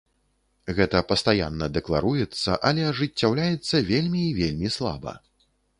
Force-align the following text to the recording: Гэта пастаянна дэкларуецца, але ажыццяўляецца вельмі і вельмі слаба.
Гэта 0.79 1.01
пастаянна 1.11 1.65
дэкларуецца, 1.75 2.57
але 2.71 2.81
ажыццяўляецца 2.93 3.87
вельмі 3.95 4.21
і 4.31 4.37
вельмі 4.41 4.67
слаба. 4.81 5.13